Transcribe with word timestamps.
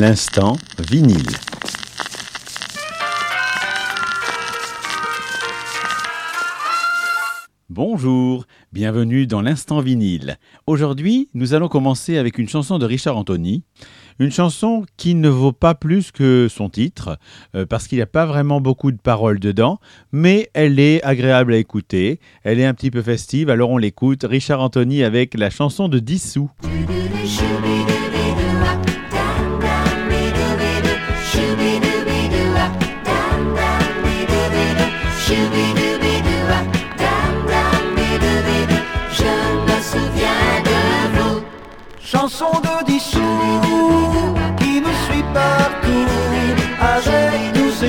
L'instant 0.00 0.56
vinyle. 0.78 1.28
Bonjour, 7.68 8.46
bienvenue 8.72 9.26
dans 9.26 9.42
l'instant 9.42 9.82
vinyle. 9.82 10.38
Aujourd'hui, 10.66 11.28
nous 11.34 11.52
allons 11.52 11.68
commencer 11.68 12.16
avec 12.16 12.38
une 12.38 12.48
chanson 12.48 12.78
de 12.78 12.86
Richard 12.86 13.18
Anthony, 13.18 13.62
une 14.18 14.32
chanson 14.32 14.86
qui 14.96 15.14
ne 15.14 15.28
vaut 15.28 15.52
pas 15.52 15.74
plus 15.74 16.12
que 16.12 16.48
son 16.48 16.70
titre, 16.70 17.18
euh, 17.54 17.66
parce 17.66 17.86
qu'il 17.86 17.98
n'y 17.98 18.02
a 18.02 18.06
pas 18.06 18.24
vraiment 18.24 18.62
beaucoup 18.62 18.92
de 18.92 18.96
paroles 19.02 19.38
dedans, 19.38 19.80
mais 20.12 20.48
elle 20.54 20.80
est 20.80 21.02
agréable 21.04 21.52
à 21.52 21.58
écouter, 21.58 22.20
elle 22.42 22.58
est 22.58 22.64
un 22.64 22.72
petit 22.72 22.90
peu 22.90 23.02
festive, 23.02 23.50
alors 23.50 23.68
on 23.68 23.76
l'écoute. 23.76 24.24
Richard 24.26 24.62
Anthony 24.62 25.02
avec 25.04 25.34
la 25.34 25.50
chanson 25.50 25.90
de 25.90 25.98
Dissous. 25.98 26.50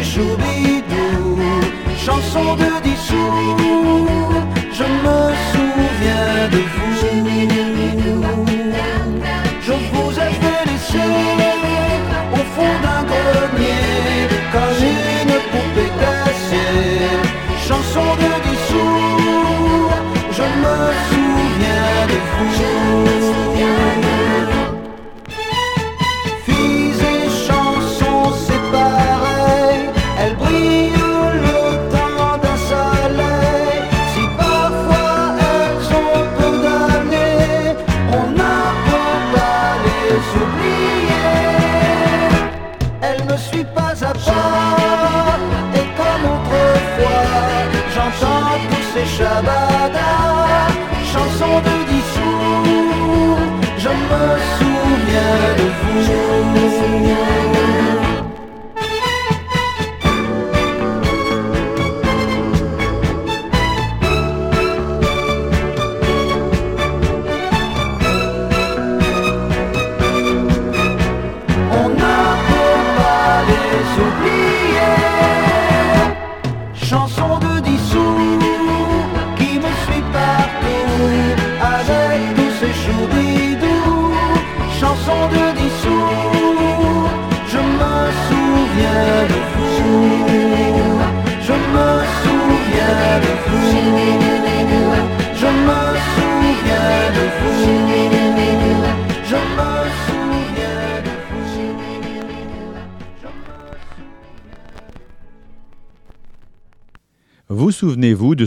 Choubidous. 0.04 1.38
Chanson 1.98 2.55
de 2.55 2.82
dissous, 2.84 3.58
je 4.72 4.84
me 4.84 5.17
souviens 5.52 6.50
de 6.52 6.58
vous. 6.58 7.00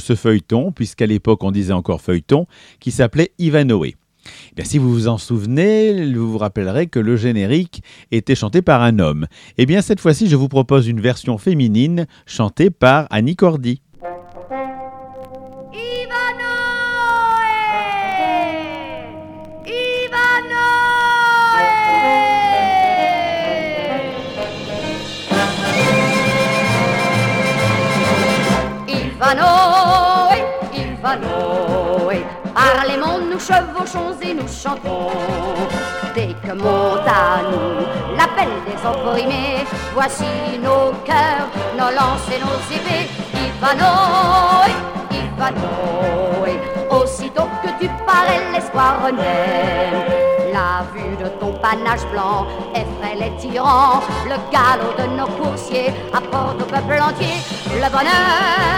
Ce 0.05 0.15
feuilleton, 0.15 0.71
puisqu'à 0.71 1.07
l'époque 1.07 1.43
on 1.43 1.51
disait 1.51 1.73
encore 1.73 2.01
feuilleton, 2.01 2.47
qui 2.79 2.91
s'appelait 2.91 3.33
Ivanhoe 3.39 3.87
Eh 3.87 3.95
bien, 4.55 4.65
si 4.65 4.79
vous 4.79 4.93
vous 4.93 5.09
en 5.09 5.19
souvenez, 5.19 6.13
vous 6.13 6.31
vous 6.31 6.39
rappellerez 6.39 6.87
que 6.87 7.01
le 7.01 7.17
générique 7.17 7.83
était 8.13 8.35
chanté 8.35 8.63
par 8.63 8.83
un 8.83 8.99
homme. 8.99 9.27
Eh 9.59 9.67
bien, 9.67 9.83
cette 9.83 10.01
fois-ci, 10.01 10.29
je 10.29 10.37
vous 10.37 10.49
propose 10.49 10.87
une 10.87 11.01
version 11.01 11.39
féminine 11.39 12.07
chantée 12.27 12.71
par 12.71 13.07
Annie 13.11 13.37
Cordy. 13.37 13.81
Ivanoé, 28.87 29.64
et 34.23 34.35
nous 34.35 34.49
chantons. 34.49 35.11
Dès 36.15 36.35
que 36.43 36.53
monte 36.53 37.07
à 37.07 37.43
nous 37.51 38.17
l'appel 38.17 38.49
des 38.67 38.87
opprimés, 38.87 39.65
voici 39.95 40.25
nos 40.63 40.93
cœurs, 41.05 41.49
nos 41.79 41.91
lances 41.91 42.29
et 42.35 42.41
nos 42.41 42.61
épées. 42.75 43.09
Ivanoé, 43.35 44.73
Ivanoé, 45.11 46.61
aussitôt 46.91 47.49
que 47.63 47.69
tu 47.81 47.89
parais, 48.07 48.41
l'espoir 48.53 49.05
renaît. 49.05 50.53
La 50.53 50.85
vue 50.93 51.17
de 51.17 51.29
ton 51.41 51.53
panache 51.55 52.07
blanc 52.13 52.47
effraie 52.75 53.17
les 53.19 53.37
tyrans. 53.37 54.03
Le 54.25 54.37
galop 54.53 54.93
de 54.99 55.17
nos 55.17 55.27
coursiers 55.27 55.93
apporte 56.13 56.63
au 56.63 56.65
peuple 56.65 57.01
entier 57.01 57.37
le 57.75 57.91
bonheur 57.91 58.74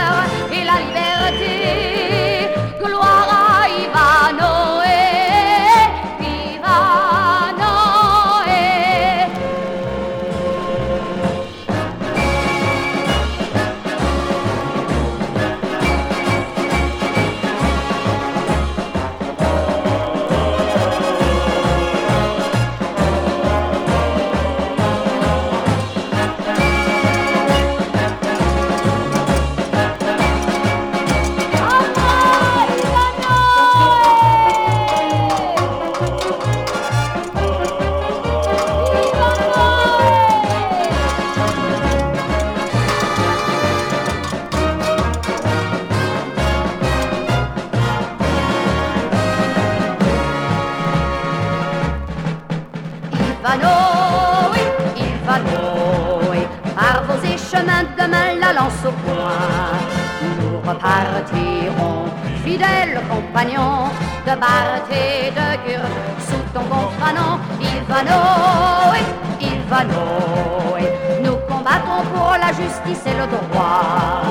vos 57.56 57.62
échemins 57.62 57.84
demain 57.97 58.38
la 58.41 58.53
lance 58.53 58.84
au 58.84 58.92
poing. 58.92 59.78
Nous 60.22 60.58
repartirons, 60.58 62.06
fidèles 62.44 63.00
compagnons, 63.08 63.88
de 64.26 64.34
Barth 64.41 64.91
et 64.91 65.30
de 65.30 65.48
Cure, 65.64 65.88
sous 66.20 66.53
ton 66.53 66.62
bon 66.62 66.88
fanon. 66.98 67.38
Ivanoé, 67.60 69.00
Ivanoé, 69.41 70.92
nous 71.22 71.36
combattrons 71.48 72.04
pour 72.14 72.32
la 72.32 72.48
justice 72.48 73.04
et 73.06 73.16
le 73.20 73.26
droit. 73.26 74.22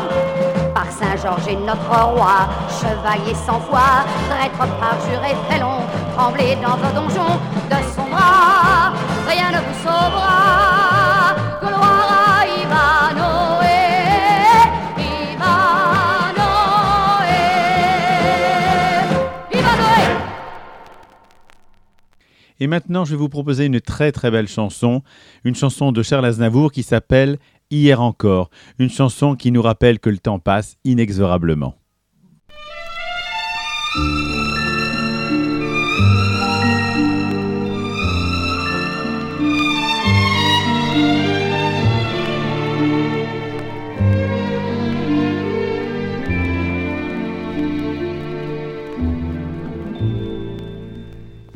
Par 0.74 0.88
Saint-Georges 0.92 1.48
et 1.48 1.56
notre 1.56 2.04
roi, 2.13 2.48
chevalier 2.69 3.36
sans 3.45 3.60
foi, 3.62 4.06
traître 4.30 4.68
parjuré 4.80 5.36
félon, 5.50 5.80
tremblez 6.16 6.57
dans 6.62 6.75
vos 6.75 6.94
donjons 6.94 7.39
de 7.69 7.77
son 7.95 8.10
bras. 8.10 8.94
rien 9.27 9.51
ne 9.51 9.57
vous 9.57 9.83
sauvera. 9.83 10.85
Et 22.60 22.68
maintenant, 22.68 23.06
je 23.06 23.12
vais 23.12 23.18
vous 23.18 23.30
proposer 23.30 23.66
une 23.66 23.81
très 23.81 24.12
très 24.12 24.31
belle 24.31 24.48
chanson, 24.48 25.04
une 25.44 25.56
chanson 25.56 25.92
de 25.92 26.04
Charles 26.04 26.25
Aznavour 26.25 26.72
qui 26.72 26.84
s'appelle 26.84 27.38
Hier 27.72 28.02
encore, 28.02 28.50
une 28.80 28.90
chanson 28.90 29.36
qui 29.36 29.52
nous 29.52 29.62
rappelle 29.62 30.00
que 30.00 30.10
le 30.10 30.19
temps 30.19 30.40
passe 30.40 30.78
inexorablement. 30.84 31.75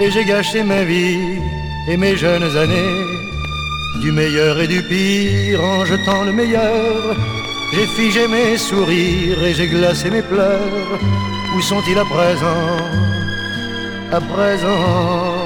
et 0.00 0.10
j'ai 0.10 0.24
gâché 0.24 0.62
ma 0.62 0.82
vie 0.82 1.38
et 1.88 1.96
mes 1.96 2.16
jeunes 2.16 2.56
années. 2.56 3.04
Du 4.02 4.12
meilleur 4.12 4.60
et 4.60 4.66
du 4.66 4.82
pire 4.82 5.62
en 5.64 5.84
jetant 5.84 6.24
le 6.24 6.32
meilleur, 6.32 7.16
j'ai 7.72 7.86
figé 7.96 8.28
mes 8.28 8.58
sourires 8.58 9.42
et 9.42 9.54
j'ai 9.54 9.68
glacé 9.68 10.10
mes 10.10 10.22
pleurs. 10.22 11.00
Où 11.56 11.60
sont-ils 11.62 11.98
à 11.98 12.04
présent? 12.04 12.76
À 14.12 14.20
présent, 14.20 15.45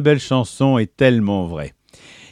Belle 0.00 0.20
chanson 0.20 0.78
et 0.78 0.86
tellement 0.86 1.46
vraie. 1.46 1.74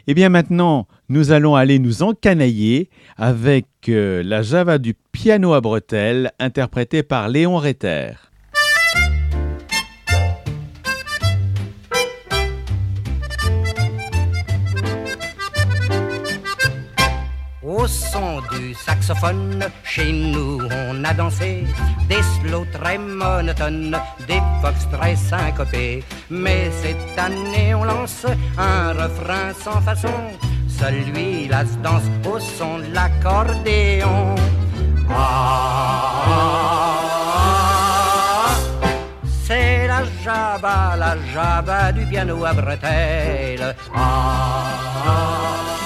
Et 0.07 0.15
bien 0.15 0.29
maintenant, 0.29 0.89
nous 1.09 1.33
allons 1.33 1.55
aller 1.55 1.79
nous 1.79 2.03
encanailler 2.03 2.89
avec 3.17 3.67
euh, 3.89 4.23
la 4.23 4.43
Java 4.43 4.79
du 4.79 4.95
piano 5.13 5.53
à 5.53 5.61
bretelles 5.61 6.33
interprétée 6.39 7.03
par 7.03 7.29
Léon 7.29 7.59
Retter. 7.59 8.13
Son 17.91 18.41
du 18.53 18.75
saxophone, 18.75 19.65
chez 19.83 20.13
nous 20.13 20.61
on 20.71 21.05
a 21.05 21.13
dansé 21.13 21.65
des 22.09 22.23
slows 22.39 22.67
très 22.73 22.99
monotones, 22.99 23.99
des 24.27 24.41
fox 24.63 24.89
très 24.93 25.17
syncopés. 25.17 26.05
Mais 26.31 26.71
cette 26.83 27.19
année 27.19 27.75
on 27.75 27.85
lance 27.85 28.27
un 28.57 28.93
refrain 28.93 29.53
sans 29.65 29.81
façon, 29.81 30.15
celui-là 30.69 31.65
se 31.67 31.77
danse 31.79 32.09
au 32.31 32.39
son 32.39 32.79
de 32.79 32.87
l'accordéon. 32.95 34.37
Ah, 35.13 36.21
c'est 39.45 39.89
la 39.89 40.05
java, 40.25 40.95
la 40.97 41.17
java 41.35 41.93
du 41.93 42.07
piano 42.07 42.45
à 42.45 42.53
bretelles. 42.53 43.75
Ah, 43.95 45.80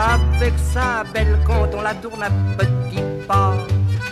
avec 0.00 0.54
sa 0.72 1.04
belle 1.12 1.38
quand 1.46 1.68
on 1.74 1.82
la 1.82 1.94
tourne 1.94 2.22
à 2.22 2.30
petits 2.56 3.02
pas. 3.28 3.54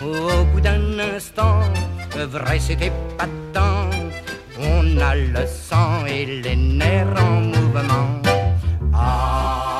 Au 0.01 0.43
bout 0.45 0.61
d'un 0.61 0.99
instant, 1.15 1.61
vrai 2.15 2.59
c'était 2.59 2.91
pas 3.17 3.27
tant. 3.53 3.89
On 4.59 4.97
a 4.99 5.15
le 5.15 5.47
sang 5.47 6.05
et 6.05 6.25
les 6.43 6.55
nerfs 6.55 7.15
en 7.17 7.41
mouvement. 7.41 8.21
Ah, 8.93 9.79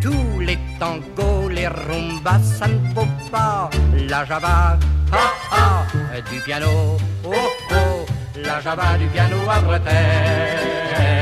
tous 0.00 0.40
les 0.40 0.58
tangos, 0.78 1.48
les 1.48 1.68
rumbas, 1.68 2.42
ça 2.58 2.66
ne 2.68 2.78
faut 2.94 3.08
pas. 3.30 3.70
La 4.08 4.24
java, 4.24 4.78
ah 5.12 5.32
ah, 5.50 5.86
du 6.30 6.38
piano, 6.40 6.98
oh 7.24 7.30
oh, 7.70 8.04
la 8.36 8.60
java 8.60 8.98
du 8.98 9.06
piano 9.06 9.36
à 9.48 9.60
bretelles. 9.60 11.13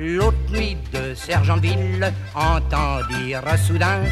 L'autre 0.00 0.38
nuit 0.52 0.76
de 0.92 1.12
Sergentville 1.12 2.12
entend 2.32 3.00
dire 3.18 3.42
soudain 3.66 4.04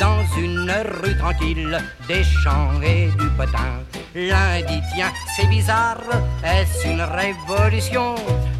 dans 0.00 0.24
une 0.36 0.68
rue 1.00 1.16
tranquille 1.16 1.80
des 2.08 2.24
chants 2.24 2.82
et 2.82 3.06
du 3.16 3.28
potin. 3.36 3.84
L'un 4.16 4.60
dit 4.66 4.82
tiens 4.92 5.12
c'est 5.36 5.46
bizarre, 5.46 6.02
est-ce 6.42 6.88
une 6.88 7.02
révolution 7.02 8.16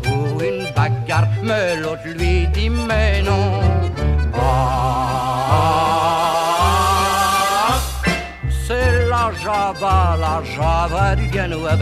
ou 0.07 0.41
une 0.41 0.73
bagarre? 0.77 1.27
Mais 1.43 1.75
l'autre 1.81 2.07
lui 2.17 2.47
dit 2.55 2.71
mais 2.71 3.23
non. 3.23 3.61
Ah, 4.41 5.01
c'est 8.65 9.09
la 9.09 9.33
java, 9.43 10.17
la 10.17 10.41
java 10.55 11.17
du 11.17 11.27
piano 11.27 11.67
à 11.67 11.77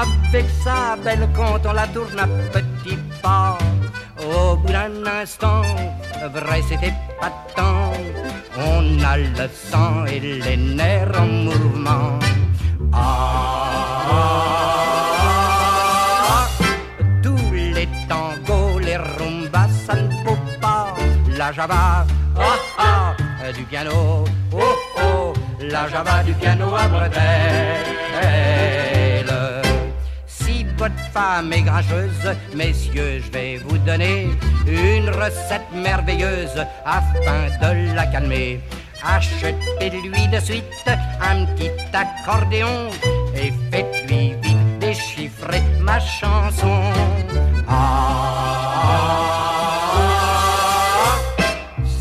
avec 0.00 0.46
sa 0.64 0.96
belle 0.96 1.28
compte, 1.36 1.66
on 1.66 1.72
la 1.72 1.86
tourne 1.88 2.18
à 2.18 2.26
petits 2.52 2.98
pas. 3.22 3.58
Au 4.18 4.56
bout 4.56 4.72
d'un 4.72 5.06
instant, 5.20 5.62
vrai 6.32 6.60
c'était 6.68 6.94
pas 7.20 7.32
tant. 7.56 7.92
On 8.56 8.82
a 9.02 9.16
le 9.18 9.48
sang 9.70 10.06
et 10.06 10.20
les 10.20 10.56
nerfs 10.56 11.18
en 11.18 11.26
mouvement. 11.26 12.18
Ah, 12.92 13.98
tous 17.22 17.50
les 17.52 17.88
tangos, 18.08 18.78
les 18.78 18.96
rumbas, 18.96 19.72
ça 19.86 19.94
ne 19.94 20.10
faut 20.24 20.38
pas. 20.60 20.94
La 21.36 21.52
java, 21.52 22.06
ah 22.38 22.58
ah, 22.78 23.14
du 23.56 23.64
piano, 23.64 24.24
oh 24.52 25.32
la 25.60 25.88
java 25.88 26.22
du 26.22 26.32
piano 26.34 26.74
à 26.74 26.88
bretelles. 26.88 27.92
Votre 30.82 31.12
femme 31.12 31.52
est 31.52 31.62
grincheuse, 31.62 32.34
messieurs, 32.56 33.22
je 33.24 33.30
vais 33.30 33.58
vous 33.58 33.78
donner 33.78 34.30
une 34.66 35.08
recette 35.10 35.70
merveilleuse 35.72 36.66
afin 36.84 37.46
de 37.62 37.94
la 37.94 38.04
calmer. 38.06 38.60
Achetez-lui 39.00 40.26
de 40.26 40.40
suite 40.40 40.64
un 41.20 41.44
petit 41.54 41.70
accordéon 41.92 42.90
et 43.36 43.52
faites-lui 43.70 44.34
vite 44.42 44.78
déchiffrer 44.80 45.62
ma 45.78 46.00
chanson. 46.00 46.82
Ah, 47.68 48.42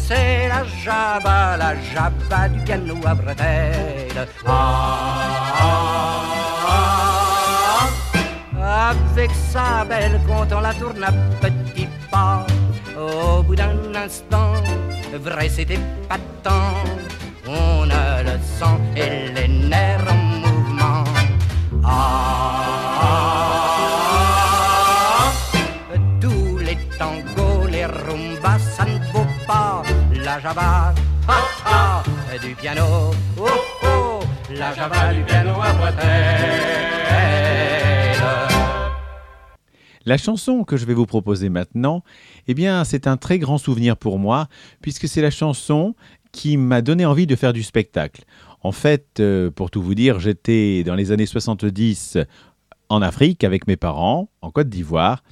c'est 0.07 0.47
la 0.47 0.63
java, 0.83 1.55
la 1.55 1.75
java 1.93 2.49
du 2.49 2.59
piano 2.61 2.95
à 3.05 3.13
bretelles. 3.13 4.27
Ah, 4.47 5.40
avec 8.91 9.31
sa 9.51 9.85
belle 9.85 10.19
quand 10.27 10.51
on 10.55 10.59
la 10.61 10.73
tourne 10.73 11.03
à 11.03 11.11
petits 11.41 11.87
pas. 12.11 12.45
Au 12.97 13.41
bout 13.43 13.55
d'un 13.55 13.95
instant, 13.95 14.53
vrai 15.23 15.47
c'était 15.49 15.79
pas 16.09 16.19
tant. 16.43 16.73
On 17.47 17.89
a 17.89 18.23
le 18.23 18.37
sang 18.59 18.79
et 18.95 19.29
les 19.35 19.47
nerfs 19.47 20.05
en 20.09 20.15
mouvement. 20.43 21.03
Ah, 21.83 22.71
tous 26.19 26.57
les 26.67 26.77
tangos, 26.99 27.67
les 27.69 27.85
rumbas, 27.85 28.59
ça 28.75 28.83
ne 28.85 28.99
vaut 29.11 29.31
pas 29.47 29.83
la 30.25 30.39
java. 30.39 30.93
Ah, 31.27 31.33
ah, 31.65 32.03
du 32.41 32.55
piano, 32.55 33.11
oh, 33.37 33.47
oh, 33.83 34.19
la 34.49 34.73
java 34.73 35.13
du 35.13 35.21
piano 35.23 35.53
à 35.61 35.71
bretelles. 35.73 36.71
La 40.05 40.17
chanson 40.17 40.63
que 40.63 40.77
je 40.77 40.85
vais 40.85 40.95
vous 40.95 41.05
proposer 41.05 41.49
maintenant, 41.49 42.03
eh 42.47 42.53
bien, 42.53 42.83
c'est 42.83 43.05
un 43.05 43.17
très 43.17 43.37
grand 43.37 43.59
souvenir 43.59 43.97
pour 43.97 44.17
moi, 44.17 44.47
puisque 44.81 45.07
c'est 45.07 45.21
la 45.21 45.29
chanson 45.29 45.95
qui 46.31 46.57
m'a 46.57 46.81
donné 46.81 47.05
envie 47.05 47.27
de 47.27 47.35
faire 47.35 47.53
du 47.53 47.61
spectacle. 47.61 48.23
En 48.61 48.71
fait, 48.71 49.19
euh, 49.19 49.51
pour 49.51 49.69
tout 49.69 49.81
vous 49.81 49.95
dire, 49.95 50.19
j'étais 50.19 50.83
dans 50.83 50.95
les 50.95 51.11
années 51.11 51.25
70 51.25 52.17
en 52.89 53.01
Afrique 53.01 53.43
avec 53.43 53.67
mes 53.67 53.77
parents, 53.77 54.29
en 54.41 54.49
Côte 54.49 54.69
d'Ivoire, 54.69 55.23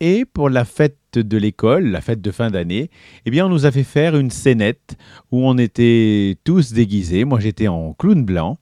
et 0.00 0.24
pour 0.24 0.50
la 0.50 0.64
fête 0.64 0.98
de 1.14 1.36
l'école, 1.38 1.86
la 1.86 2.00
fête 2.00 2.20
de 2.20 2.30
fin 2.30 2.50
d'année, 2.50 2.90
eh 3.24 3.30
bien, 3.30 3.46
on 3.46 3.48
nous 3.48 3.66
a 3.66 3.70
fait 3.70 3.84
faire 3.84 4.16
une 4.16 4.30
scénette 4.30 4.96
où 5.30 5.46
on 5.46 5.56
était 5.56 6.36
tous 6.44 6.72
déguisés. 6.72 7.24
Moi, 7.24 7.40
j'étais 7.40 7.68
en 7.68 7.94
clown 7.94 8.24
blanc, 8.24 8.58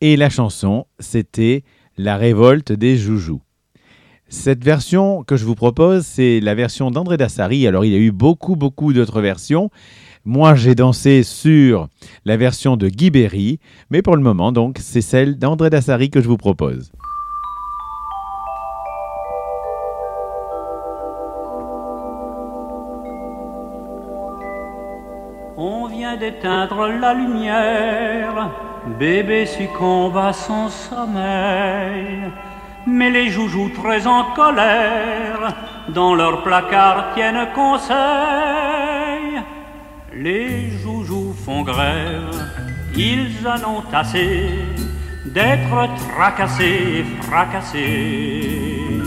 et 0.00 0.16
la 0.16 0.30
chanson, 0.30 0.86
c'était 1.00 1.64
La 1.96 2.18
révolte 2.18 2.72
des 2.72 2.98
joujoux. 2.98 3.40
Cette 4.36 4.62
version 4.62 5.24
que 5.24 5.36
je 5.36 5.44
vous 5.44 5.56
propose, 5.56 6.04
c'est 6.04 6.38
la 6.40 6.54
version 6.54 6.92
d'André 6.92 7.16
Dassari. 7.16 7.66
Alors, 7.66 7.84
il 7.84 7.92
y 7.92 7.96
a 7.96 7.98
eu 7.98 8.12
beaucoup, 8.12 8.54
beaucoup 8.54 8.92
d'autres 8.92 9.20
versions. 9.20 9.70
Moi, 10.24 10.54
j'ai 10.54 10.76
dansé 10.76 11.24
sur 11.24 11.88
la 12.24 12.36
version 12.36 12.76
de 12.76 12.88
Guy 12.88 13.10
Berry, 13.10 13.58
mais 13.90 14.02
pour 14.02 14.14
le 14.14 14.22
moment, 14.22 14.52
donc, 14.52 14.76
c'est 14.78 15.00
celle 15.00 15.36
d'André 15.38 15.70
Dassari 15.70 16.10
que 16.10 16.20
je 16.20 16.28
vous 16.28 16.36
propose. 16.36 16.92
On 25.56 25.88
vient 25.88 26.16
d'éteindre 26.16 26.86
la 26.86 27.14
lumière, 27.14 28.52
bébé 28.98 29.46
succombe 29.46 30.18
à 30.18 30.32
son 30.32 30.68
sommeil. 30.68 32.30
Mais 32.86 33.10
les 33.10 33.30
joujoux 33.30 33.70
très 33.70 34.06
en 34.06 34.24
colère, 34.34 35.54
dans 35.88 36.14
leur 36.14 36.42
placard 36.42 37.14
tiennent 37.14 37.48
conseil. 37.54 37.96
Les 40.14 40.70
joujoux 40.70 41.34
font 41.44 41.62
grève, 41.62 42.30
ils 42.96 43.46
en 43.46 43.76
ont 43.76 43.84
assez 43.92 44.50
d'être 45.26 45.88
tracassés 46.14 47.04
fracassés. 47.22 49.02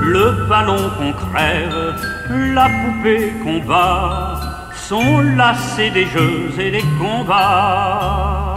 Le 0.00 0.48
ballon 0.48 0.90
qu'on 0.96 1.12
crève, 1.12 1.94
la 2.30 2.68
poupée 2.68 3.32
qu'on 3.42 3.58
bat, 3.60 4.40
sont 4.74 5.20
lassés 5.36 5.90
des 5.90 6.06
jeux 6.06 6.50
et 6.58 6.70
des 6.70 6.84
combats. 6.98 8.51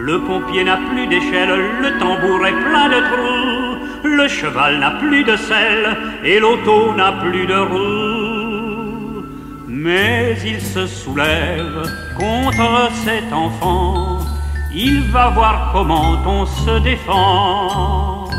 Le 0.00 0.20
pompier 0.20 0.62
n'a 0.62 0.76
plus 0.76 1.08
d'échelle, 1.08 1.50
le 1.82 1.98
tambour 1.98 2.46
est 2.46 2.52
plein 2.52 2.88
de 2.88 3.00
trous, 3.10 3.78
le 4.04 4.28
cheval 4.28 4.78
n'a 4.78 4.92
plus 4.92 5.24
de 5.24 5.34
selle 5.34 5.96
et 6.22 6.38
l'auto 6.38 6.94
n'a 6.94 7.10
plus 7.12 7.46
de 7.48 7.58
roues. 7.70 9.24
Mais 9.66 10.36
il 10.46 10.60
se 10.60 10.86
soulève 10.86 11.82
contre 12.16 12.92
cet 13.04 13.32
enfant, 13.32 14.20
il 14.72 15.02
va 15.10 15.30
voir 15.30 15.70
comment 15.72 16.16
on 16.24 16.46
se 16.46 16.78
défend. 16.78 18.30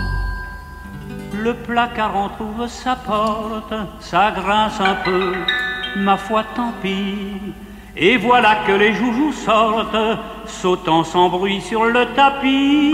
Le 1.43 1.53
placard 1.53 2.15
en 2.15 2.29
trouve 2.29 2.67
sa 2.67 2.95
porte, 2.95 3.73
ça 3.99 4.31
grince 4.31 4.79
un 4.79 4.95
peu, 5.03 5.33
ma 5.97 6.15
foi 6.15 6.45
tant 6.55 6.71
pis. 6.81 7.53
Et 7.97 8.17
voilà 8.17 8.57
que 8.67 8.71
les 8.71 8.93
joujoux 8.93 9.33
sortent, 9.33 9.97
sautant 10.45 11.03
sans 11.03 11.29
bruit 11.29 11.61
sur 11.61 11.85
le 11.85 12.05
tapis. 12.15 12.93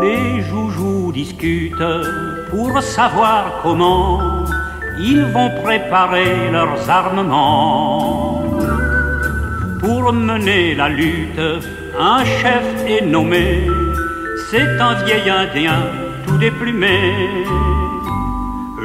Les 0.00 0.42
joujoux 0.42 1.12
discutent 1.12 1.94
pour 2.50 2.82
savoir 2.82 3.60
comment 3.62 4.20
ils 4.98 5.24
vont 5.24 5.50
préparer 5.62 6.50
leurs 6.50 6.90
armements. 6.90 8.42
Pour 9.80 10.12
mener 10.12 10.74
la 10.74 10.88
lutte, 10.88 11.40
un 11.98 12.24
chef 12.24 12.84
est 12.86 13.04
nommé, 13.04 13.66
c'est 14.50 14.80
un 14.80 14.94
vieil 15.04 15.30
indien 15.30 15.82
tout 16.26 16.36
déplumé. 16.38 17.44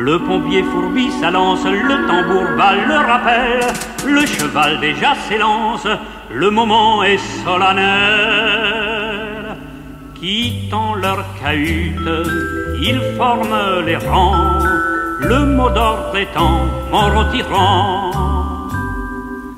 Le 0.03 0.17
pompier 0.17 0.63
fourbit 0.63 1.11
sa 1.19 1.29
lance, 1.29 1.63
le 1.63 2.07
tambour 2.07 2.57
bat 2.57 2.73
le 2.73 2.97
rappel, 3.11 3.59
le 4.07 4.25
cheval 4.25 4.79
déjà 4.79 5.13
s'élance, 5.27 5.87
le 6.31 6.49
moment 6.49 7.03
est 7.03 7.19
solennel. 7.43 7.85
Quittant 10.19 10.95
leur 10.95 11.23
cahute, 11.39 12.09
ils 12.81 13.01
forment 13.15 13.85
les 13.85 13.97
rangs, 13.97 14.57
le 15.19 15.45
mot 15.45 15.69
d'ordre 15.69 16.17
étant 16.17 16.61
en 16.91 17.05
retirant. 17.19 18.11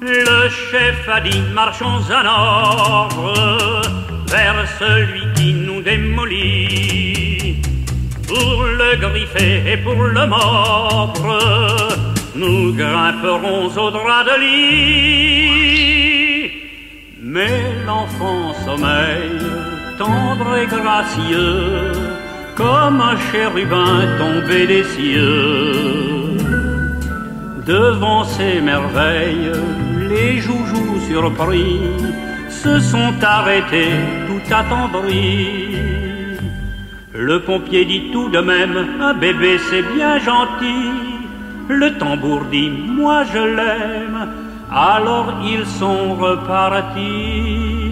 Le 0.01 0.50
chef 0.50 1.07
a 1.07 1.21
dit 1.21 1.41
marchons 1.53 2.01
en 2.19 2.25
ordre 2.25 3.81
vers 4.27 4.67
celui 4.77 5.23
qui 5.35 5.53
nous 5.53 5.81
démolit. 5.81 7.02
Pour 8.34 8.63
le 8.63 8.96
griffer 8.98 9.62
et 9.72 9.78
pour 9.78 10.02
le 10.02 10.25
mordre, 10.25 11.38
nous 12.36 12.74
grimperons 12.74 13.66
au 13.68 13.92
drap 13.92 14.24
de 14.24 14.36
lit. 14.44 15.84
Mais 17.22 17.62
l'enfant 17.86 18.54
sommeille, 18.66 19.46
tendre 20.00 20.58
et 20.58 20.66
gracieux, 20.66 21.92
comme 22.56 23.02
un 23.02 23.18
chérubin 23.30 24.00
tombé 24.18 24.66
des 24.66 24.86
cieux. 24.96 26.38
Devant 27.68 28.24
ces 28.24 28.62
merveilles, 28.62 29.52
les 30.10 30.40
joujoux 30.40 31.00
surpris 31.08 31.82
se 32.50 32.80
sont 32.80 33.13
arrêtés 33.22 34.00
tout 34.28 34.46
attendris. 34.52 36.02
Le 37.13 37.43
pompier 37.43 37.86
dit 37.86 38.10
tout 38.12 38.29
de 38.29 38.39
même, 38.39 39.00
un 39.00 39.13
bébé 39.13 39.60
c'est 39.70 39.84
bien 39.84 40.17
gentil. 40.17 40.89
Le 41.70 41.96
tambour 42.00 42.46
dit, 42.46 42.70
moi 42.70 43.24
je 43.24 43.38
l'aime. 43.38 44.29
Alors 44.72 45.32
ils 45.43 45.67
sont 45.67 46.15
repartis. 46.15 47.91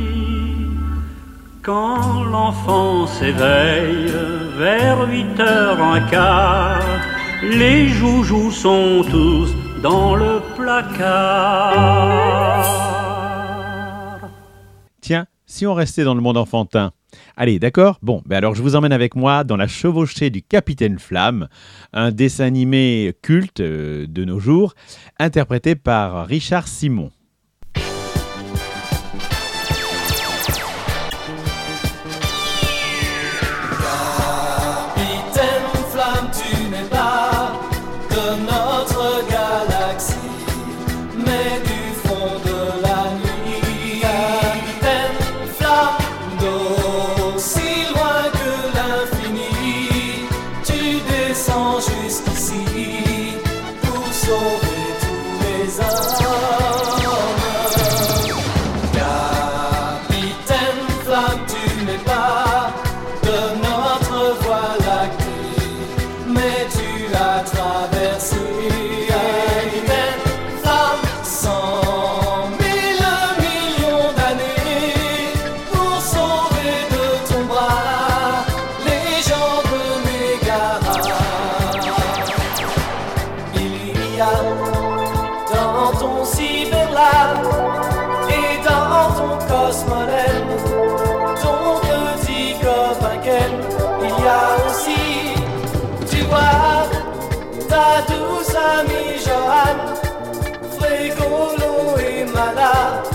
Quand 1.61 2.23
l'enfant 2.23 3.05
s'éveille, 3.05 4.11
vers 4.57 5.07
huit 5.07 5.39
heures 5.39 5.79
un 5.79 6.01
quart, 6.01 6.81
les 7.43 7.89
joujoux 7.89 8.49
sont 8.49 9.05
tous 9.11 9.53
dans 9.83 10.15
le 10.15 10.41
placard. 10.55 12.65
Tiens, 14.99 15.27
si 15.45 15.67
on 15.67 15.75
restait 15.75 16.03
dans 16.03 16.15
le 16.15 16.21
monde 16.21 16.37
enfantin. 16.37 16.91
Allez, 17.35 17.59
d'accord? 17.59 17.99
Bon, 18.01 18.21
ben 18.25 18.37
alors 18.37 18.55
je 18.55 18.61
vous 18.61 18.75
emmène 18.75 18.93
avec 18.93 19.15
moi 19.15 19.43
dans 19.43 19.57
la 19.57 19.67
chevauchée 19.67 20.29
du 20.29 20.41
Capitaine 20.41 20.99
Flamme, 20.99 21.47
un 21.93 22.11
dessin 22.11 22.45
animé 22.45 23.13
culte 23.21 23.59
euh, 23.59 24.05
de 24.07 24.25
nos 24.25 24.39
jours, 24.39 24.73
interprété 25.19 25.75
par 25.75 26.27
Richard 26.27 26.67
Simon. 26.67 27.11
ton 86.11 86.25
cyberlab 86.25 87.37
et 88.29 88.63
dans 88.67 89.07
ton 89.17 89.33
cosmolène, 89.47 90.51
ton 91.41 91.79
petit 91.81 92.55
copain 92.59 93.17
il 94.03 94.23
y 94.23 94.27
a 94.27 94.45
aussi, 94.65 95.35
tu 96.09 96.23
vois, 96.25 96.87
ta 97.69 98.01
douce 98.11 98.55
amie 98.77 99.19
Johan, 99.25 99.79
Frégolo 100.77 101.97
et 101.99 102.25
Mala. 102.25 103.10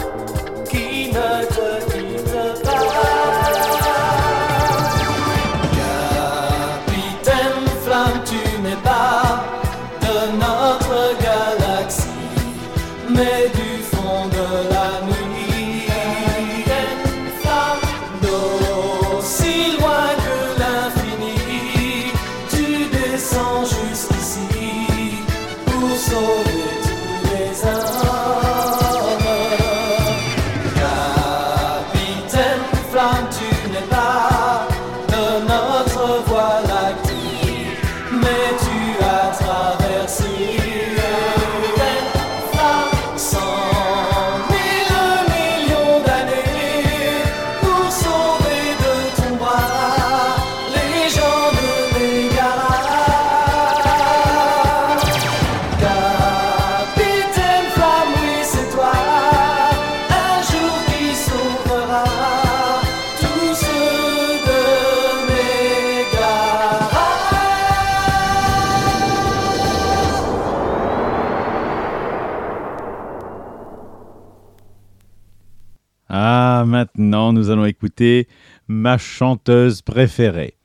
Nous 77.47 77.53
allons 77.53 77.65
écouter 77.65 78.27
ma 78.67 78.99
chanteuse 78.99 79.81
préférée, 79.81 80.57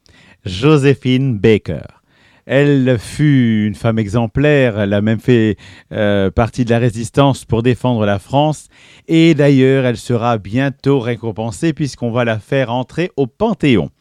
Joséphine 0.45 1.37
Baker. 1.37 1.85
Elle 2.47 2.97
fut 2.97 3.67
une 3.67 3.75
femme 3.75 3.99
exemplaire, 3.99 4.79
elle 4.79 4.93
a 4.93 5.01
même 5.01 5.19
fait 5.19 5.57
euh, 5.93 6.31
partie 6.31 6.65
de 6.65 6.71
la 6.71 6.79
résistance 6.79 7.45
pour 7.45 7.61
défendre 7.61 8.03
la 8.07 8.17
France 8.17 8.67
et 9.07 9.35
d'ailleurs 9.35 9.85
elle 9.85 9.97
sera 9.97 10.39
bientôt 10.39 10.99
récompensée 10.99 11.71
puisqu'on 11.71 12.09
va 12.09 12.25
la 12.25 12.39
faire 12.39 12.71
entrer 12.71 13.11
au 13.15 13.27
Panthéon. 13.27 13.91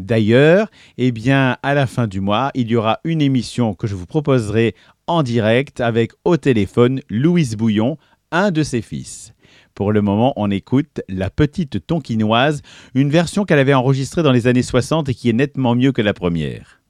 D'ailleurs, 0.00 0.70
eh 0.96 1.12
bien, 1.12 1.58
à 1.62 1.74
la 1.74 1.86
fin 1.86 2.06
du 2.06 2.20
mois, 2.20 2.50
il 2.54 2.68
y 2.68 2.76
aura 2.76 3.00
une 3.04 3.20
émission 3.20 3.74
que 3.74 3.86
je 3.86 3.94
vous 3.94 4.06
proposerai 4.06 4.74
en 5.06 5.22
direct 5.22 5.82
avec 5.82 6.12
au 6.24 6.38
téléphone 6.38 7.00
Louise 7.10 7.56
Bouillon, 7.56 7.98
un 8.32 8.50
de 8.50 8.62
ses 8.62 8.80
fils. 8.80 9.34
Pour 9.74 9.92
le 9.92 10.02
moment, 10.02 10.32
on 10.36 10.50
écoute 10.50 11.00
La 11.08 11.30
Petite 11.30 11.86
Tonquinoise, 11.86 12.62
une 12.94 13.10
version 13.10 13.44
qu'elle 13.44 13.58
avait 13.58 13.74
enregistrée 13.74 14.22
dans 14.22 14.32
les 14.32 14.46
années 14.46 14.62
60 14.62 15.08
et 15.08 15.14
qui 15.14 15.30
est 15.30 15.34
nettement 15.34 15.74
mieux 15.74 15.92
que 15.92 16.02
la 16.02 16.14
première. 16.14 16.80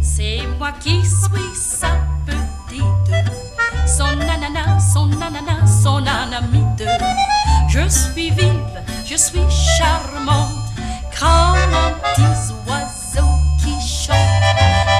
C'est 0.00 0.40
moi 0.58 0.72
qui 0.80 1.00
suis 1.04 1.54
sa 1.54 1.88
petite, 2.26 2.84
son 3.86 4.16
nanana, 4.16 4.78
son 4.80 5.06
nanana, 5.06 5.66
son 5.66 6.00
nanamite. 6.00 6.84
Je 7.68 7.88
suis 7.88 8.30
vive, 8.30 8.82
je 9.04 9.16
suis 9.16 9.40
charmante, 9.50 10.72
comme 11.18 11.74
un 11.74 11.92
petit 11.92 12.52
oiseau 12.66 13.28
qui 13.58 13.74
chante. 13.86 14.16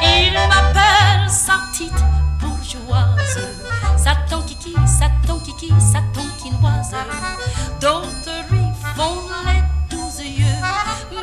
Il 0.02 0.34
m'appelle 0.34 1.28
sa 1.28 1.54
petite 1.72 2.04
bourgeoise, 2.40 3.17
kiki, 4.88 4.98
sa 4.98 5.08
kiki, 5.44 5.68
sa 5.80 6.00
tonkinoise. 6.12 6.94
D'autres 7.80 8.44
lui 8.50 8.66
font 8.96 9.22
les 9.46 9.62
douze 9.90 10.20
yeux, 10.20 10.62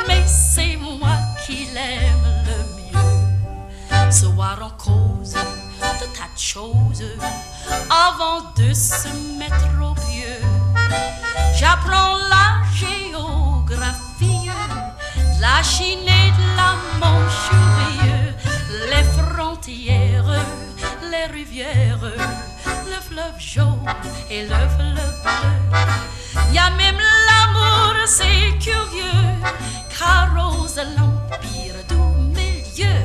mais 0.08 0.24
c'est 0.26 0.78
moi 0.78 1.18
qui 1.46 1.68
l'aime 1.74 2.28
le 2.46 2.58
mieux. 2.78 4.12
Soir 4.12 4.58
en 4.62 4.70
cause 4.78 5.34
de 5.34 6.06
tas 6.16 6.32
de 6.34 6.40
choses 6.40 7.04
avant 7.90 8.52
de 8.56 8.74
se 8.74 9.10
mettre 9.38 9.82
au 9.82 9.94
pieu. 9.94 10.38
J'apprends 11.56 12.18
la 12.30 12.62
géographie, 12.74 14.50
la 15.40 15.64
Chine 15.64 16.15
et 24.30 24.44
le 24.44 24.48
fleuve 24.48 25.22
bleu. 25.24 26.54
Y 26.54 26.58
a 26.58 26.70
même 26.72 26.98
l'amour, 27.28 27.96
c'est 28.06 28.58
curieux, 28.60 29.30
car 29.98 30.30
rose 30.36 30.80
l'empire 30.98 31.76
du 31.90 31.96
milieu. 32.34 32.96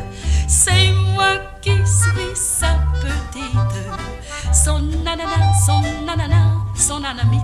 C'est 0.49 0.93
moi 1.15 1.39
qui 1.61 1.77
suis 1.87 2.35
sa 2.35 2.79
petite, 3.01 4.55
son 4.55 4.81
nanana, 5.05 5.53
son 5.67 5.83
nanana, 6.05 6.55
son 6.77 7.01
nanamite. 7.01 7.43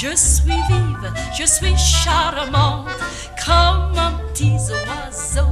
Je 0.00 0.16
suis 0.16 0.60
vive, 0.68 1.12
je 1.38 1.44
suis 1.44 1.76
charmante, 1.76 2.88
comme 3.44 3.98
un 3.98 4.12
petit 4.32 4.56
oiseau 4.56 5.46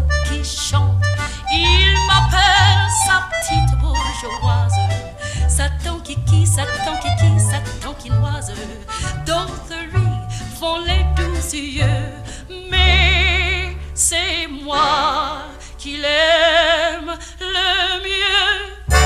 mais 12.70 13.76
c'est 13.94 14.46
moi 14.64 15.42
qui 15.78 15.92
l'aime 15.92 17.10
le 17.40 18.02
mieux. 18.02 19.00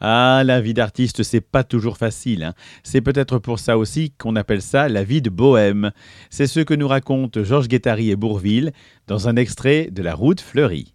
Ah, 0.00 0.42
la 0.44 0.60
vie 0.60 0.74
d'artiste, 0.74 1.22
c'est 1.22 1.40
pas 1.40 1.62
toujours 1.62 1.96
facile. 1.96 2.42
hein. 2.42 2.54
C'est 2.82 3.00
peut-être 3.00 3.38
pour 3.38 3.58
ça 3.60 3.78
aussi 3.78 4.10
qu'on 4.18 4.34
appelle 4.34 4.62
ça 4.62 4.88
la 4.88 5.04
vie 5.04 5.22
de 5.22 5.30
bohème. 5.30 5.92
C'est 6.28 6.48
ce 6.48 6.60
que 6.60 6.74
nous 6.74 6.88
racontent 6.88 7.42
Georges 7.44 7.68
Guettari 7.68 8.10
et 8.10 8.16
Bourville 8.16 8.72
dans 9.06 9.28
un 9.28 9.36
extrait 9.36 9.88
de 9.92 10.02
La 10.02 10.14
Route 10.14 10.40
fleurie. 10.40 10.94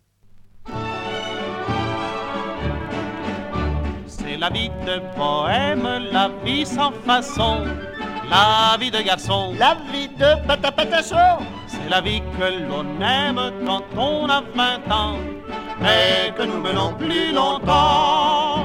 La 4.47 4.53
vie 4.53 4.71
de 4.85 5.01
bohème, 5.17 6.09
la 6.11 6.29
vie 6.45 6.65
sans 6.65 6.91
façon, 7.05 7.65
la 8.29 8.77
vie 8.79 8.91
de 8.91 9.01
garçon. 9.01 9.53
La 9.59 9.75
vie 9.91 10.07
de 10.07 10.47
patapatacho 10.47 11.43
C'est 11.67 11.89
la 11.89 11.99
vie 11.99 12.21
que 12.37 12.47
l'on 12.69 12.85
aime 13.01 13.41
quand 13.65 13.83
on 13.97 14.29
a 14.29 14.41
20 14.55 14.93
ans, 14.93 15.17
mais 15.81 16.33
que 16.37 16.43
nous 16.43 16.61
menons 16.61 16.93
plus 16.93 17.33
longtemps. 17.33 18.63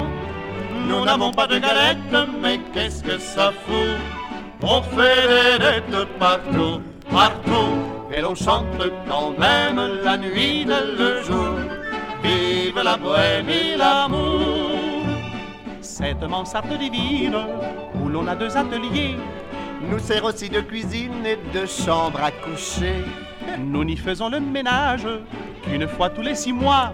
Nous 0.89 1.05
n'avons 1.05 1.33
pas 1.33 1.49
de 1.49 1.59
galettes, 1.59 2.31
mais 2.41 2.61
qu'est-ce 2.73 3.03
que 3.03 3.19
ça 3.19 3.51
fout? 3.67 3.99
On 4.63 4.83
fait 4.83 5.59
des 5.59 5.65
dettes 5.65 6.09
partout, 6.21 6.81
partout, 7.11 7.75
et 8.15 8.21
l'on 8.21 8.37
chante 8.37 8.83
quand 9.09 9.33
même 9.37 9.81
la 10.05 10.17
nuit 10.17 10.63
et 10.63 10.97
le 11.01 11.23
jour. 11.25 11.57
Vive 12.23 12.81
la 12.85 12.97
bohème 12.97 13.49
et 13.49 13.77
l'amour 13.77 14.62
Cette 16.03 16.29
mansarde 16.29 16.77
divine, 16.81 17.37
où 18.03 18.09
l'on 18.09 18.27
a 18.27 18.35
deux 18.35 18.57
ateliers, 18.57 19.15
nous 19.89 20.01
sert 20.01 20.25
aussi 20.25 20.49
de 20.49 20.61
cuisine 20.61 21.25
et 21.25 21.39
de 21.57 21.65
chambre 21.65 22.21
à 22.21 22.33
coucher. 22.33 23.05
nous 23.57 23.85
n'y 23.85 23.97
faisons 23.97 24.29
le 24.29 24.41
ménage 24.41 25.07
qu'une 25.63 25.87
fois 25.87 26.11
tous 26.11 26.23
les 26.23 26.35
six 26.35 26.53
mois. 26.53 26.93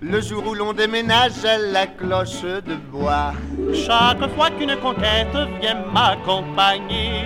Le 0.00 0.20
jour 0.20 0.46
où 0.46 0.54
l'on 0.54 0.72
déménage 0.72 1.44
à 1.44 1.58
la 1.58 1.88
cloche 1.88 2.42
de 2.42 2.76
bois. 2.92 3.32
Chaque 3.74 4.24
fois 4.36 4.50
qu'une 4.50 4.76
conquête 4.76 5.36
vient 5.60 5.82
m'accompagner. 5.92 7.24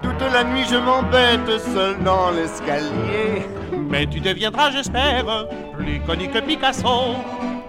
Toute 0.00 0.22
la 0.32 0.44
nuit 0.44 0.66
je 0.70 0.76
m'embête 0.76 1.60
seul 1.74 2.00
dans 2.04 2.30
l'escalier. 2.30 3.42
Mais 3.72 4.06
tu 4.06 4.20
deviendras, 4.20 4.70
j'espère, 4.70 5.48
plus 5.76 5.98
connu 6.02 6.28
que 6.28 6.38
Picasso. 6.38 7.16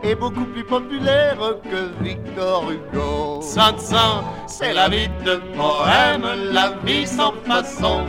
Et 0.04 0.16
beaucoup 0.16 0.46
plus 0.46 0.64
populaire 0.64 1.38
que 1.64 2.04
Victor 2.04 2.72
Hugo. 2.72 3.42
Sans 3.42 3.78
sang, 3.78 4.24
c'est 4.48 4.74
la 4.74 4.90
vie 4.90 5.10
de 5.26 5.36
poème, 5.56 6.26
la 6.52 6.74
vie 6.84 7.06
sans 7.06 7.34
façon. 7.46 8.06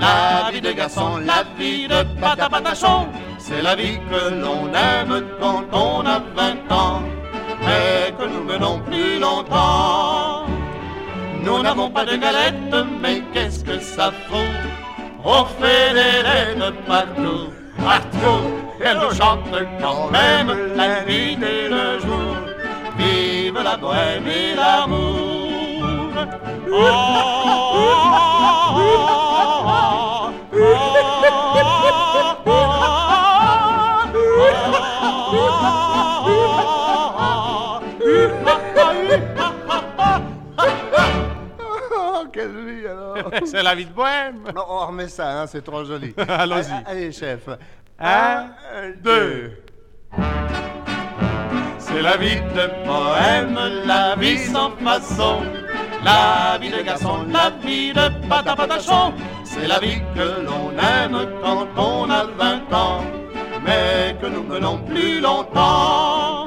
La 0.00 0.50
vie 0.50 0.60
de 0.60 0.72
garçon, 0.72 1.18
la 1.18 1.44
vie 1.58 1.86
de 1.86 2.04
patapatachon. 2.20 3.08
C'est 3.38 3.62
la 3.62 3.74
vie 3.74 3.98
que 4.10 4.34
l'on 4.42 4.72
aime 4.72 5.22
quand 5.40 5.64
on 5.72 6.06
a 6.06 6.20
20 6.36 6.72
ans, 6.72 7.02
mais 7.60 8.12
que 8.18 8.24
nous 8.24 8.44
menons 8.44 8.80
plus 8.80 9.18
longtemps. 9.18 10.46
Nous 11.42 11.62
n'avons 11.62 11.90
pas 11.90 12.04
de 12.04 12.16
galettes, 12.16 12.86
mais 13.02 13.22
qu'est-ce 13.32 13.64
que 13.64 13.78
ça 13.80 14.12
fout? 14.28 14.38
On 15.24 15.44
fait 15.44 15.94
des 15.94 16.72
partout, 16.86 17.52
partout, 17.78 18.44
et 18.80 18.94
l'on 18.94 19.10
chante 19.10 19.50
quand 19.80 20.10
même 20.10 20.52
la 20.76 21.04
nuit 21.04 21.38
et 21.42 21.68
le 21.68 21.98
jour. 22.00 22.36
Vive 22.96 23.60
la 23.62 23.76
bohème 23.76 24.26
et 24.26 24.54
l'amour. 24.54 25.28
Oh, 26.70 26.74
oh, 26.74 27.78
oh, 28.40 28.74
oh, 28.76 30.30
oh, 30.52 31.17
C'est 43.44 43.62
la 43.62 43.74
vie 43.74 43.86
de 43.86 43.92
bohème. 43.92 44.42
Non, 44.54 44.64
on 44.68 44.86
remet 44.86 45.08
ça, 45.08 45.40
hein, 45.40 45.46
c'est 45.46 45.62
trop 45.62 45.84
joli. 45.84 46.14
Allons-y. 46.28 46.72
Allez, 46.72 46.84
allez, 46.86 47.12
chef. 47.12 47.48
Un, 47.98 48.46
deux. 49.02 49.62
C'est 51.78 52.02
la 52.02 52.16
vie 52.16 52.36
de 52.36 52.84
poème, 52.84 53.58
la 53.86 54.14
vie 54.16 54.38
sans 54.38 54.70
façon. 54.76 55.42
La 56.04 56.58
vie 56.60 56.70
de 56.70 56.82
garçon, 56.82 57.26
la 57.30 57.50
vie 57.50 57.92
de 57.92 58.28
patapatachon. 58.28 59.12
C'est 59.44 59.66
la 59.66 59.80
vie 59.80 60.00
que 60.14 60.42
l'on 60.44 60.70
aime 60.78 61.18
quand 61.42 61.66
on 61.76 62.10
a 62.10 62.24
20 62.24 62.72
ans, 62.72 63.00
mais 63.64 64.16
que 64.20 64.26
nous 64.26 64.44
menons 64.44 64.78
plus 64.78 65.20
longtemps. 65.20 66.46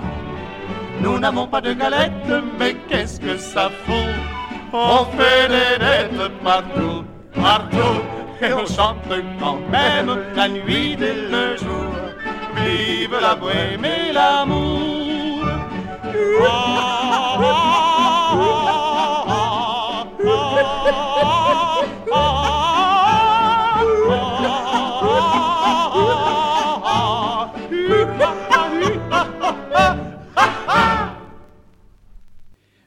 Nous 1.01 1.19
n'avons 1.19 1.47
pas 1.47 1.61
de 1.61 1.73
galettes, 1.73 2.11
mais 2.59 2.75
qu'est-ce 2.87 3.19
que 3.19 3.35
ça 3.37 3.69
fout? 3.85 4.40
Des 4.71 5.79
dettes 5.79 6.31
partout, 6.41 7.03
partout, 7.35 8.01
et 8.41 8.53
on 8.53 8.65
chante 8.65 9.03
quand 9.37 9.59
même 9.69 10.17
la 10.33 10.47
nuit 10.47 10.93
et 10.93 11.13
le 11.29 11.57
jour. 11.57 11.91
Vive 12.55 13.17
la 13.21 13.35
bohème 13.35 13.83
et 13.83 14.13
l'amour. 14.13 15.45
Ah, 16.43 17.37
ah, 17.43 17.70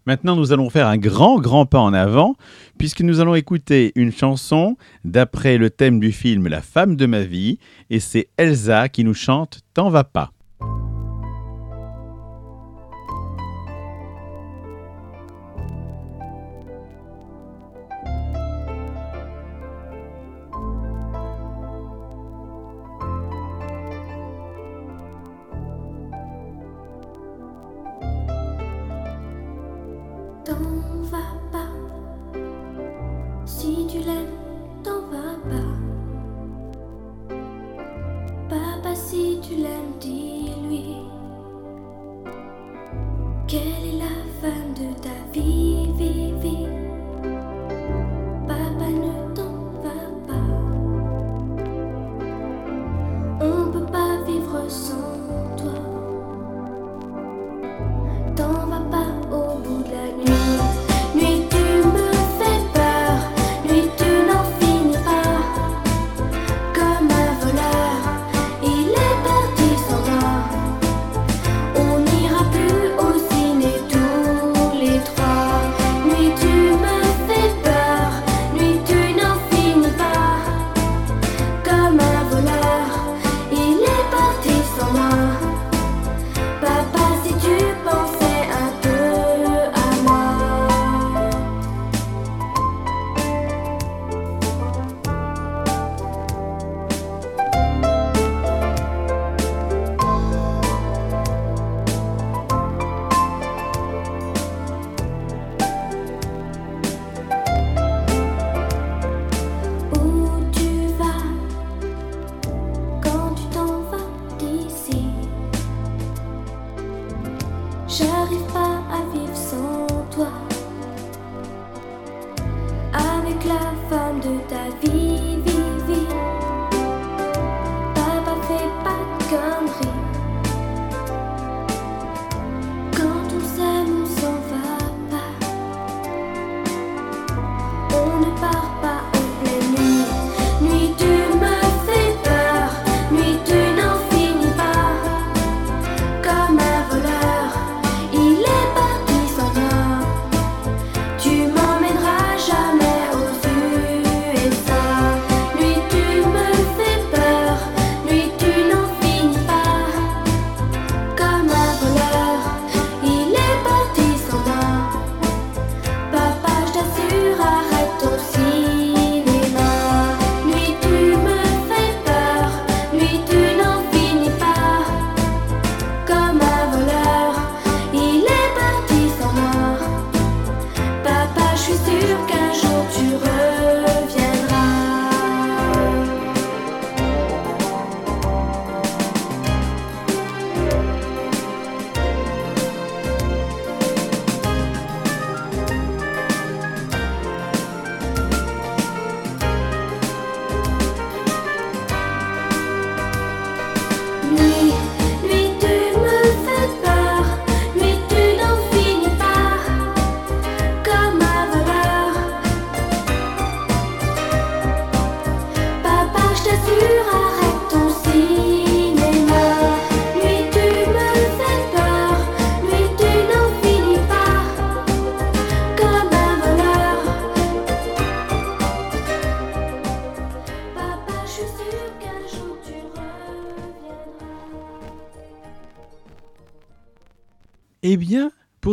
Maintenant, 0.06 0.36
nous 0.36 0.52
allons 0.52 0.68
faire 0.68 0.86
un 0.86 0.98
grand, 0.98 1.40
grand 1.40 1.64
pas 1.64 1.80
en 1.80 1.94
avant, 1.94 2.36
puisque 2.78 3.00
nous 3.00 3.20
allons 3.20 3.34
écouter 3.34 3.92
une 3.94 4.12
chanson 4.12 4.76
d'après 5.04 5.56
le 5.56 5.70
thème 5.70 5.98
du 5.98 6.12
film 6.12 6.46
La 6.48 6.60
femme 6.60 6.96
de 6.96 7.06
ma 7.06 7.22
vie, 7.22 7.58
et 7.88 8.00
c'est 8.00 8.28
Elsa 8.36 8.90
qui 8.90 9.02
nous 9.02 9.14
chante 9.14 9.60
T'en 9.72 9.88
vas 9.88 10.04
pas. 10.04 10.30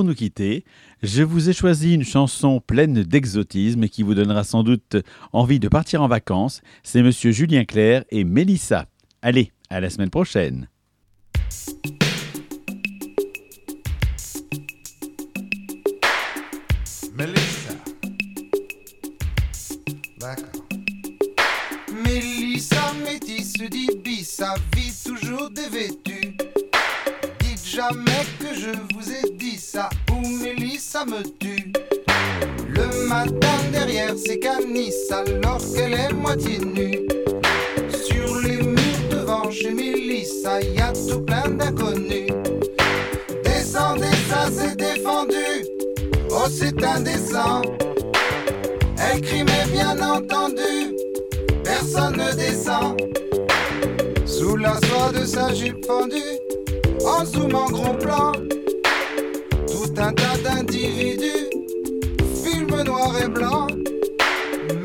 Pour 0.01 0.07
nous 0.07 0.15
quitter, 0.15 0.65
je 1.03 1.21
vous 1.21 1.51
ai 1.51 1.53
choisi 1.53 1.93
une 1.93 2.03
chanson 2.03 2.59
pleine 2.59 3.03
d'exotisme 3.03 3.87
qui 3.87 4.01
vous 4.01 4.15
donnera 4.15 4.43
sans 4.43 4.63
doute 4.63 4.95
envie 5.31 5.59
de 5.59 5.67
partir 5.67 6.01
en 6.01 6.07
vacances. 6.07 6.61
C'est 6.81 7.03
Monsieur 7.03 7.31
Julien 7.31 7.65
Clerc 7.65 8.03
et 8.09 8.23
Mélissa. 8.23 8.87
Allez, 9.21 9.51
à 9.69 9.79
la 9.79 9.91
semaine 9.91 10.09
prochaine. 10.09 10.67
Mélissa. 17.15 17.75
D'accord. 20.19 20.67
Mélissa, 22.03 22.91
vit 24.75 25.03
toujours 25.05 25.51
dévêtue. 25.51 26.35
Dites 27.41 27.67
jamais 27.67 28.25
que 28.39 28.55
je 28.55 28.71
vous 28.95 29.11
ai 29.11 29.30
ça, 29.61 29.89
ou 30.11 30.27
Mélissa 30.27 31.05
me 31.05 31.21
tue. 31.39 31.71
Le 32.67 33.07
matin 33.07 33.57
derrière 33.71 34.17
ses 34.17 34.39
canisses, 34.39 35.11
alors 35.11 35.61
qu'elle 35.73 35.93
est 35.93 36.13
moitié 36.13 36.57
nue. 36.59 37.07
Sur 37.89 38.39
les 38.41 38.57
murs 38.57 39.07
devant 39.11 39.51
chez 39.51 39.71
Mélissa, 39.71 40.61
y 40.61 40.79
a 40.79 40.91
tout 40.91 41.21
plein 41.21 41.47
d'inconnus. 41.49 42.31
Descendez, 43.43 44.15
ça 44.29 44.49
c'est 44.51 44.75
défendu. 44.75 45.65
Oh, 46.31 46.47
c'est 46.49 46.83
indécent. 46.83 47.61
Elle 48.97 49.21
crie, 49.21 49.43
mais 49.43 49.65
bien 49.71 49.99
entendu, 50.01 50.95
personne 51.63 52.17
ne 52.17 52.33
descend. 52.33 52.99
Sous 54.25 54.57
la 54.57 54.73
soie 54.87 55.11
de 55.19 55.25
sa 55.25 55.53
jupe 55.53 55.85
fendue, 55.85 56.39
en 57.05 57.25
zoom 57.25 57.53
en 57.53 57.69
gros 57.69 57.93
plan, 57.93 58.31
d'individus, 60.63 61.49
film 62.43 62.83
noir 62.83 63.13
et 63.23 63.27
blanc. 63.27 63.67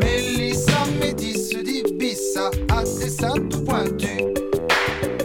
Mélissa 0.00 0.72
métisse 1.00 1.50
dit 1.50 1.82
bissa 1.94 2.50
à 2.70 2.82
dessin 2.82 3.34
tout 3.50 3.62
pointu. 3.64 4.16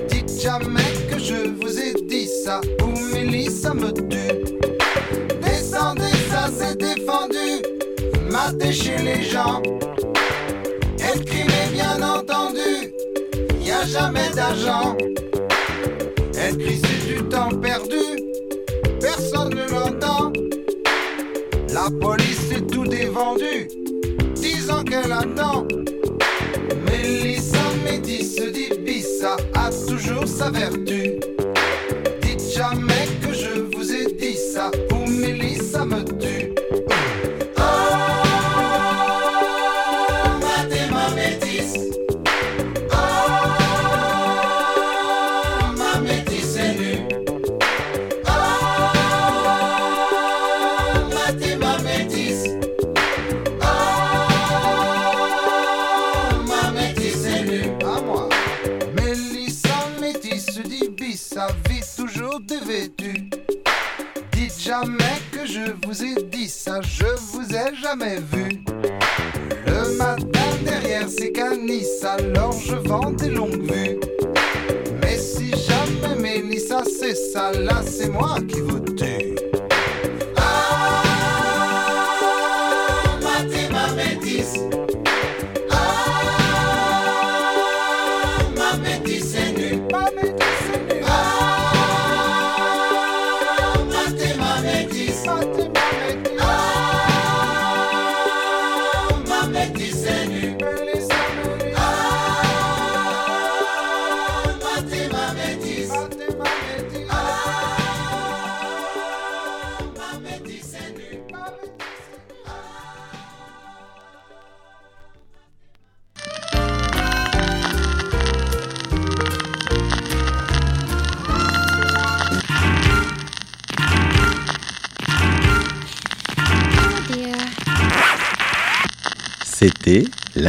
Dites 0.10 0.42
jamais 0.42 0.92
que 1.10 1.18
je 1.20 1.50
vous 1.60 1.80
ai 1.80 1.94
dit 2.06 2.28
ça, 2.44 2.60
ou 2.84 3.14
Mélissa 3.14 3.74
me 3.74 3.92
tue. 3.92 4.58
Descendez, 5.42 6.16
ça 6.30 6.50
c'est 6.58 6.78
défendu. 6.78 7.62
Matez 8.30 8.74
chez 8.74 8.98
les 8.98 9.24
gens. 9.24 9.62
Mais 11.34 11.72
bien 11.72 12.02
entendu, 12.02 12.94
y 13.62 13.72
a 13.72 13.86
jamais 13.86 14.30
d'argent. 14.36 14.98
La 21.84 21.90
police 21.90 22.52
est 22.52 22.68
tout 22.68 22.86
dévendu. 22.86 23.68
Disant 24.36 24.84
qu'elle 24.84 25.12
attend. 25.12 25.68
Mélissa 26.86 27.58
métisse 27.84 28.36
dit 28.36 28.70
bissa 28.86 29.36
a 29.56 29.72
toujours 29.88 30.28
sa 30.28 30.52
vertu. 30.52 31.01
Le 67.94 67.98
matin 69.98 70.40
derrière 70.64 71.10
ces 71.10 71.34
canisses, 71.34 72.06
alors 72.06 72.54
je 72.54 72.76
vends 72.88 73.12
des 73.12 73.30
longues 73.30 73.70
vues. 73.70 74.00
Mais 75.02 75.18
si 75.18 75.52
jamais 75.52 76.16
Mélissa 76.16 76.84
c'est 76.86 77.16
ça, 77.16 77.52
là 77.52 77.82
c'est 77.86 78.08
moi 78.08 78.38
qui 78.48 78.62
vous 78.62 78.80
tue. 78.80 79.31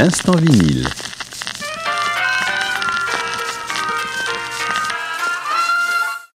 L'instant 0.03 0.35
vinyle. 0.35 0.89